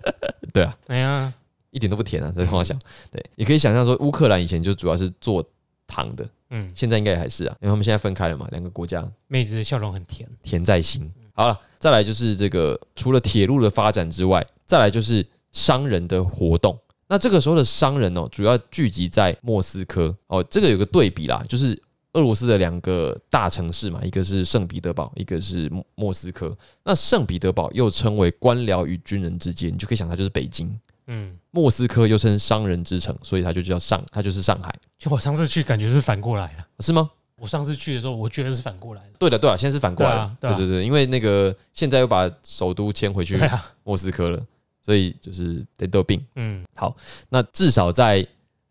[0.52, 1.32] 对啊，哎呀，
[1.70, 2.30] 一点都不甜啊。
[2.36, 2.78] 在话想，
[3.10, 5.42] 对，你可以想象说，乌克兰以前就主要是做
[5.86, 10.28] 糖的，嗯，现在应该也还是啊，因为他们现在分开了嘛，两个国家妹子的笑容很甜。
[10.42, 11.10] 甜在心。
[11.34, 16.78] 好了，再来就是这个除了铁路的发展之外，再来就是商人的活动。
[17.06, 21.80] 那这个时候的商人哦，主要聚集在莫斯科哦，这个有个对比啦，就是
[22.14, 26.56] 俄罗斯的两个大城市嘛，一个是圣彼得堡，一个是莫莫斯科。
[26.82, 30.74] 那圣彼得堡又称为官僚与军人之间，你就可以想它就是北京。
[31.08, 36.66] 嗯，莫斯科又称商人之城，所以它就叫上，它就是上海，就我上次去感觉是反过来了。
[36.80, 37.10] 是吗？
[37.40, 39.10] 我上次去的时候，我觉得是反过来的。
[39.18, 43.40] 对的，对了，现在是反过来了，对啊对啊对因为那个现在又把首都迁回去
[43.82, 44.40] 莫斯科了，
[44.82, 46.24] 所以就是得得病。
[46.36, 46.96] 嗯，好
[47.28, 48.26] 那至少在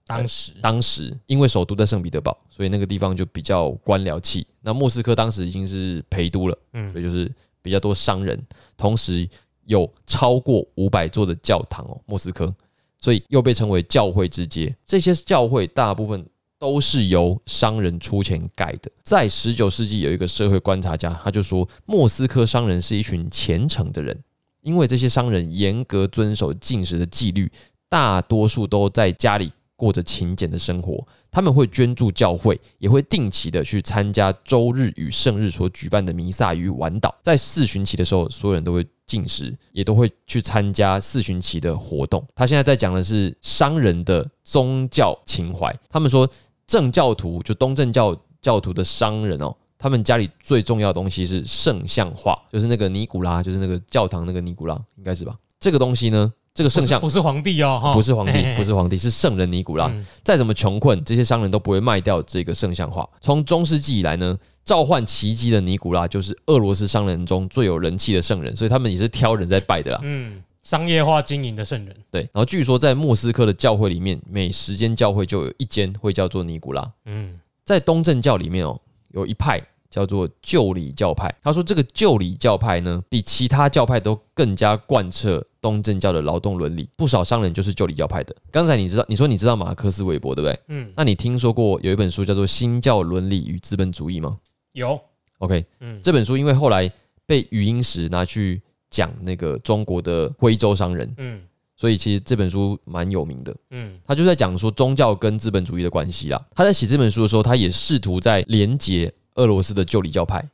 [0.05, 4.45] 当时当时，因为首都在圣彼得堡，所以那个地方就比较官僚气。
[4.61, 8.41] 那莫斯科当时已经是陪都了，嗯所嗯以就是比较多商人，
[8.77, 9.27] 同时
[9.65, 12.53] 有超过五百座的教堂哦，莫斯科，
[12.97, 14.73] 所以又被称为教会之街。
[14.85, 16.25] 这些教会大部分
[16.63, 18.89] 都是由商人出钱盖的。
[19.03, 24.17] 在十九世纪，有一个社会观察家，他就说，莫斯科商人是一群虔诚的人，
[24.61, 27.51] 因为这些商人严格遵守进食的纪律，
[27.89, 31.05] 大多数都在家里过着勤俭的生活。
[31.29, 37.13] 他们会捐助教会，也会定期的去参加周日与圣日所举办的弥撒与晚祷。
[37.21, 42.25] 在四旬期的时候，所有人都会进食，也都会去参加四旬期的活动。
[42.33, 45.75] 他现在在讲的是商人的宗教情怀。
[45.89, 46.29] 他们说，
[46.73, 55.35] 正教徒就东正教教徒的商人哦，他们家里最重要的东西是圣像画，就是那个尼古拉，就是那个教堂那个尼古拉，应该是吧？
[55.59, 59.85] 这个东西呢，这个圣像不是皇帝哦，哈不是皇帝不是皇帝，是圣人尼古拉。
[59.85, 63.07] 嗯再怎么穷困，这些商人都不会卖掉这个圣像画。
[63.21, 69.99] 从中世纪以来呢，召唤奇迹的尼古拉就是俄罗斯商人中最有人气的圣人，所以他们也是挑人在拜的啦。
[70.01, 76.91] 嗯，商业化经营的圣人，对，然后据说在莫斯科的教会里面，每十间教会就有一间会叫做尼古拉。
[77.05, 78.79] 嗯在东正教里面哦，
[79.11, 81.33] 有一派叫做旧礼教派。
[81.41, 88.35] 他说这个旧礼教派呢，比其他教派都更加贯彻东正教的劳动伦理，不少商人就是旧礼教派的。
[88.51, 90.59] 刚才你知道，你说你知道马克思韦伯对不对？
[90.69, 94.37] 嗯，那你听说过有一本书叫做《新教伦理与资本主义》吗
[94.71, 94.99] 有
[95.39, 96.91] ，？OK，嗯这本书因为后来
[97.25, 98.61] 被语音时拿去
[98.93, 101.41] 讲那个中国的徽州商人，嗯。
[101.75, 103.53] 所以其实这本书蛮有名的。
[103.71, 103.99] 嗯。
[104.05, 106.39] 他就在讲说宗教跟资本主义的关系啦。
[106.55, 110.47] 他在写这本书的时候，他也试图在连接俄罗斯的旧礼教派，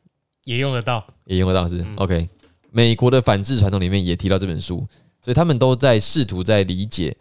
[0.46, 1.94] 也用得到，也用得到是、嗯。
[1.98, 2.30] OK。
[2.72, 4.78] 美国的反制传统里面也提到这本书，
[5.22, 7.16] 所以他们都在试图在理解，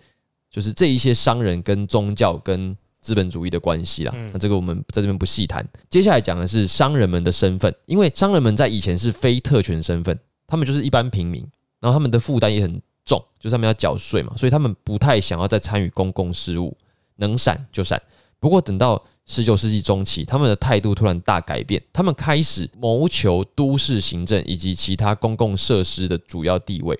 [0.48, 4.12] 就是这一些商人跟宗教跟资本主义的关系啦。
[4.14, 4.30] 嗯。
[4.32, 5.66] 那这个我们在这边不细谈。
[5.90, 10.18] 接下来讲的是商人们的身份，因为商人们在以前是非特权身份，
[10.48, 11.46] 他们就是一般平民，
[11.78, 16.76] 然后他们的负担也很重，就是他们要缴税嘛，所以他们不太想要再参与公共事务，
[17.16, 18.02] 能闪就闪。
[18.40, 26.98] 不过等到十九世纪中期，他们的态度突然大改变，他们开始谋求都市行政以及其他公共设施的主要地位。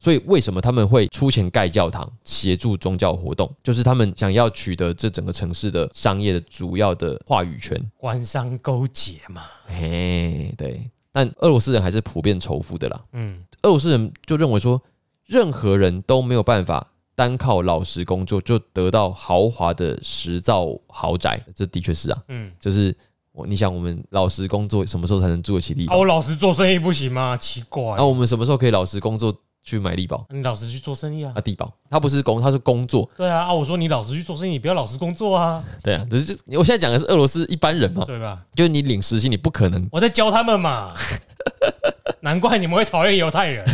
[0.00, 3.52] 所以，为什么他们会出钱盖教堂，协助宗教活动？
[3.64, 7.76] 就是他们想要取得这整个城市的商业的主要的话语权。
[7.96, 10.88] 官商勾结嘛，嘿，对。
[11.18, 13.00] 但俄罗斯人还是普遍仇富的啦。
[13.12, 14.80] 嗯俄罗斯人就认为说，
[15.26, 22.22] 任何人都没有办法单靠老实工作就得到豪华的实造豪宅，这的确是啊。
[22.28, 22.96] 嗯，就是
[23.32, 25.88] 我，你想我们老实工作，什么时候才能住得起地？
[25.88, 27.36] 我老实做生意不行吗？
[27.36, 29.36] 奇怪那、，我们什么时候可以老实工作
[29.68, 30.26] 去买地堡？
[30.30, 31.32] 你老实去做生意啊。
[31.34, 33.08] 啊，，地堡，他不是工，他是工作。
[33.16, 38.42] 对啊，啊，我说你老实去做生意，你不要老实工作啊，对啊，只是这我现在讲的是俄罗斯一般人嘛，对吧？
[38.54, 40.94] 就是你领时薪，你不可能，我在教他们嘛，
[42.20, 43.64] 难怪你们会讨厌犹太人，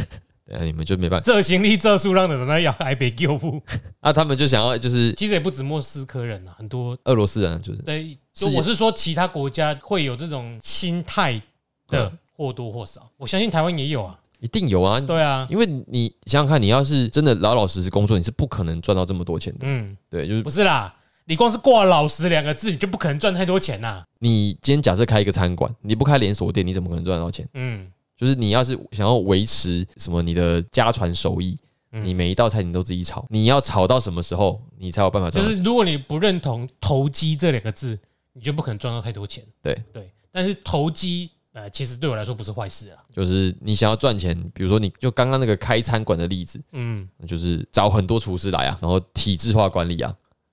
[0.46, 1.24] 对啊，你们就没办法。
[1.24, 3.60] 这行李这数让的人要挨北救不？
[4.00, 6.96] 啊，他们就想要就是其实也不止莫斯科人啊，很多。
[7.04, 7.78] 俄罗斯人啊，就是。
[7.82, 11.40] 对，就是我是说其他国家会有这种心态
[11.88, 19.60] 的嗯或多或少，我相信台湾也有啊，一定有啊，对啊，因为你想想看，你要是真的老老实实工作，你是不可能赚到这么多钱的。
[19.62, 27.48] 嗯，对，就是不是啦，你光是挂“老实”两个字，你就不可能赚太多钱呐，你今天假设开一个餐馆，你不开连锁店，你怎么可能赚到钱？
[27.54, 31.58] 嗯，就是你要是想要维持什么你的家传手艺，
[31.92, 32.04] 嗯。
[32.04, 35.40] 你每一道菜你都自己炒，你要炒到什么时候，你才有办法就？
[35.40, 37.98] 是如果你不认同投机这两个字，
[38.34, 39.42] 你就不可能赚到太多钱。
[39.62, 39.74] 对。
[39.90, 42.98] 对，但是投机呃，其实对我来说不是坏事啊。
[43.14, 50.08] 就是你想要赚钱，比如说你就刚刚那个开餐馆的例子，嗯，就是找很多厨师来啊，然后体制化管理啊，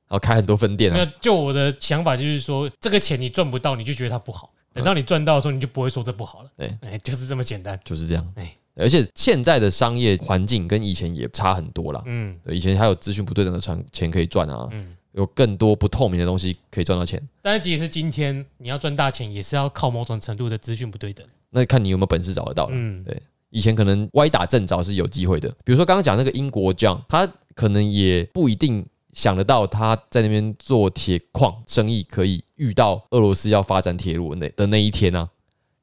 [0.08, 6.50] 然后开很多分店啊，那就我的想法就是说，这个钱你赚不到，你就觉得它不好；等到你赚到的时候，你就不会说这不好了。
[6.56, 7.80] 对，哎，就是这么简单。
[7.84, 8.34] 就是这样。
[8.36, 12.02] 哎而且现在的商业环境跟以前也差很多啦。
[12.06, 14.96] 嗯对，以前还有资讯不对等的钱钱可以赚啊，嗯。
[15.14, 17.22] 有更多不透明的东西可以赚到钱。
[17.42, 21.26] 但是即使是今天你要赚大钱，也是要靠某种程度的资讯不对等。
[21.50, 22.72] 那看你有没有本事找得到了。
[22.74, 35.30] 嗯，对以前可能歪打正着是有机会的，比如说刚刚讲那个英国这样，他可能也不一定想得到他在那边做铁矿生意可以遇到俄罗斯要发展铁路那的那一天啊，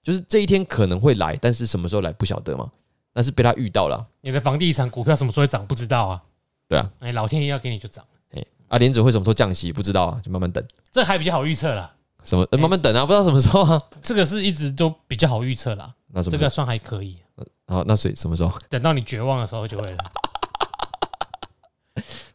[0.03, 2.71] 就是这一天可能会来，但是什么时候来不晓得嘛。
[3.13, 6.23] 但是被他遇到了啊，你的房地产股票什么时候会涨不知道啊？
[6.69, 8.18] 对啊，哎，老天爷要给你就涨，哎，
[8.69, 11.93] 啊，联准会什么时候降息不知道啊，就慢慢等，这还比较好预测啦。
[12.25, 16.33] 什么、呃慢慢等啊，不知道什么时候啊， 这个是一直都比较好预测啦，那什么时候？
[16.33, 17.17] 这个算还可以。
[17.67, 18.53] 好，那所以什么时候？
[18.69, 19.97] 等到你绝望的时候就会了。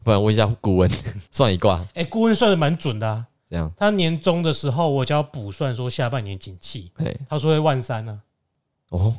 [0.02, 0.90] 不然问一下顾问
[1.30, 3.24] 算一卦，哎，顾问算的蛮准的啊。
[3.48, 8.20] 这样，他年终的时候，我就要补算说下半年景气，哎，他说会万三呢。
[8.88, 9.14] 哦，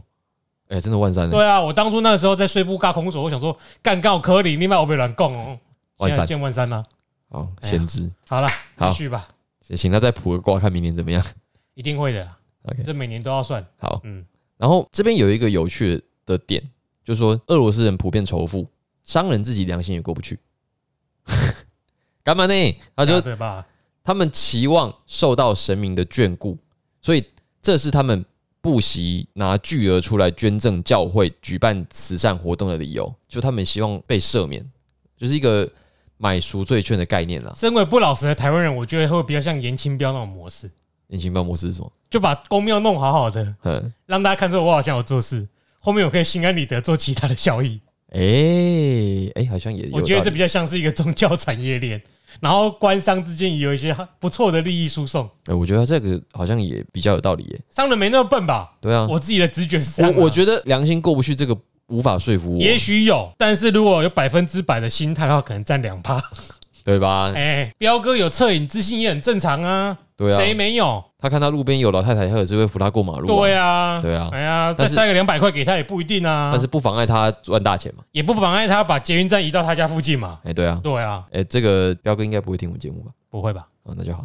[0.67, 5.57] 哎，真的万三呢，对啊，我当初那个时候在税部尬空手，我想说干告科里，你妈我被乱供哦。
[5.97, 6.83] 万三现在见万三了。
[7.29, 8.47] 好，先知，好了，
[8.77, 9.27] 好继续吧，
[9.75, 11.23] 请他再卜个卦，看明年怎么样。
[11.73, 12.27] 一定会的。
[12.63, 13.65] OK，这每年都要算。
[13.77, 14.25] 好，嗯，
[14.57, 16.61] 然后这边有一个有趣的点，
[17.03, 18.67] 就是说俄罗斯人普遍仇富，
[19.03, 20.39] 商人自己良心也过不去。
[22.23, 22.77] 干嘛呢？
[22.95, 23.65] 他就对吧？
[24.03, 26.57] 他们期望受到神明的眷顾，
[27.01, 27.23] 所以
[27.61, 28.23] 这是他们
[28.61, 33.13] 不惜拿巨额出来捐赠教会、举办慈善活动的理由。
[33.27, 34.63] 就他们希望被赦免，
[35.17, 35.67] 就是一个
[36.17, 37.53] 买赎罪券的概念啦。
[37.55, 40.69] 身为不老实的台湾人，我觉得会比较像严清标那种模式，
[41.07, 41.91] 年轻包模式是什么？
[42.09, 45.47] 就把公庙弄好好的，嗯，让大家看出我好像有做事，
[45.81, 47.81] 后面我可以心安理得做其他的效益。
[48.11, 49.97] 哎、哎、好像也有。
[49.97, 52.01] 我觉得这比较像是一个宗教产业链，
[52.39, 55.29] 然后官商之间也有一些不错的利益输送。
[55.47, 57.59] 哎我觉得这个好像也比较有道理耶。
[57.69, 58.71] 商人没那么笨吧？
[58.79, 61.57] 对啊，我自己的直觉是这样啊、我我觉得良心过不去，这个
[61.87, 66.21] 无法说服我，也许有，但是如果有百分之百的心态的话，可能占两趴。
[66.83, 67.31] 对吧？
[67.35, 69.97] 哎，彪哥有恻隐之心也很正常啊。
[70.15, 71.03] 对啊，谁没有？
[71.17, 78.03] 他看到路边有老太太，他也是会扶她过马路、对啊，啊，对啊哎呀，再但是塞个两百块给他也不一定啊，但是不妨碍他赚大钱嘛。
[78.11, 80.39] 也不妨碍他把捷运站移到他家附近嘛。
[80.43, 83.11] 哎，对啊，对啊，哎，这个彪哥应该不会听我们节目吧？
[83.31, 83.65] 不会吧？
[83.83, 84.23] 啊，那就好，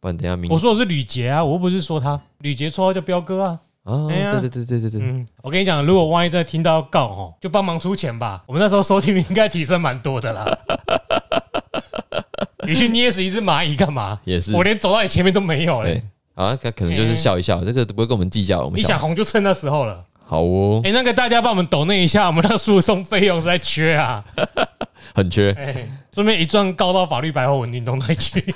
[0.00, 3.58] 不然等一下明我说的是吕杰啊，我又不是说他，吕杰绰号叫彪哥啊。
[3.90, 8.40] 啊，哎呀对对对对对对，嗯，我跟你讲，如果万一再听到告吼，就帮忙出钱吧。
[8.46, 10.46] 我们那时候收听率应该提升蛮多的啦。
[12.66, 14.20] 你去捏死一只蚂蚁干嘛？
[14.24, 16.44] 也是我连走到你前面都没有嘞对。。
[16.44, 18.60] 啊，可可能就是笑一笑，这个不会跟我们计较。
[18.60, 20.04] 我们你想红就趁那时候了。
[20.24, 24.24] 好哦，哎，那个大家帮我们抖那一下，我们那个诉讼费用实在缺啊。
[25.12, 28.54] 很缺，哎，顺便一状告到法律白话文运动那里去。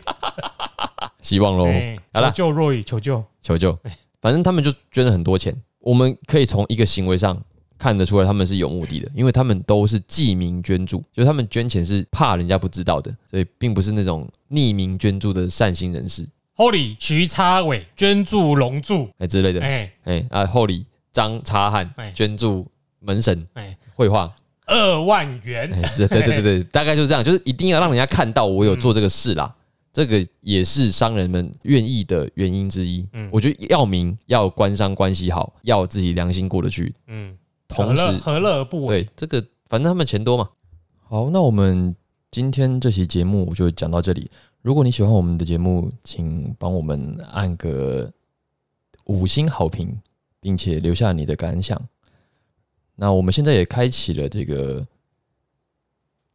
[1.20, 1.66] 希望喽。
[1.66, 3.24] 哎，好啦求救若雨，求救。
[3.43, 3.76] 求救。
[4.24, 7.38] 反正他们就捐了很多钱，我们可以从一个行为上
[7.76, 19.60] 看得出来，他们是有目的的，因为他们都是记名捐助，就是他们捐钱是怕人家不知道的，所以并不是那种匿名捐助的善心人士 Holy 徐插伟捐助龙柱，哎之类的。
[19.60, 22.66] 哎哎啊，后里张插汉哎捐助
[23.00, 25.70] 门神哎，绘画，二万元。
[25.70, 29.54] 哎，对对对对，大概就是这样，就是一定要让人家看到我有做这个事啦。
[29.95, 33.09] 这个也是商人们愿意的原因之一。
[33.12, 37.38] 嗯我觉得要名，要官商关系好，要自己良心过得去，嗯，
[37.68, 39.05] 同时何乐而不为？
[39.05, 40.51] 对，这个反正他们钱多嘛。
[40.99, 41.95] 好，那我们
[42.32, 44.28] 今天这期节目就讲到这里。
[44.62, 48.11] 如果你喜欢我们的节目，请帮我们按个
[49.05, 49.97] 五星好评，
[50.40, 51.80] 并且留下你的感想。
[52.97, 54.84] 那我们现在也开启了这个，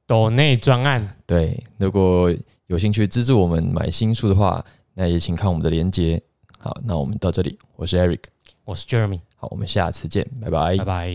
[0.07, 2.33] 抖内专案，对，如果
[2.69, 4.63] 有兴趣资助我们买新书的话，
[4.93, 6.21] 那也请看我们的链接。
[6.59, 8.19] 好，那我们到这里，我是 Eric，
[8.63, 10.77] 我是 Jeremy，好，我们下次见，拜拜。
[10.77, 11.09] 拜拜。